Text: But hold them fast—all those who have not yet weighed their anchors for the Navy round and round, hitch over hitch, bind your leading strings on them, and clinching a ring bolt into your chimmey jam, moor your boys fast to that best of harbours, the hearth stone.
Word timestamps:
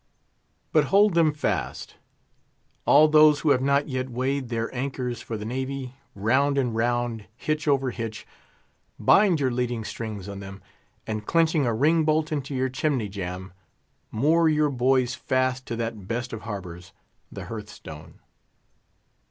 But 0.71 0.85
hold 0.85 1.13
them 1.13 1.31
fast—all 1.31 3.07
those 3.09 3.41
who 3.41 3.51
have 3.51 3.61
not 3.61 3.87
yet 3.87 4.09
weighed 4.09 4.49
their 4.49 4.73
anchors 4.73 5.21
for 5.21 5.37
the 5.37 5.45
Navy 5.45 5.93
round 6.15 6.57
and 6.57 6.75
round, 6.75 7.27
hitch 7.35 7.67
over 7.67 7.91
hitch, 7.91 8.25
bind 8.97 9.39
your 9.39 9.51
leading 9.51 9.83
strings 9.83 10.27
on 10.27 10.39
them, 10.39 10.63
and 11.05 11.27
clinching 11.27 11.67
a 11.67 11.73
ring 11.75 12.03
bolt 12.03 12.31
into 12.31 12.55
your 12.55 12.67
chimmey 12.67 13.09
jam, 13.09 13.53
moor 14.09 14.49
your 14.49 14.71
boys 14.71 15.13
fast 15.13 15.67
to 15.67 15.75
that 15.75 16.07
best 16.07 16.33
of 16.33 16.41
harbours, 16.41 16.93
the 17.31 17.45
hearth 17.45 17.69
stone. 17.69 18.21